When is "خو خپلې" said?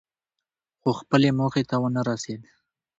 0.81-1.29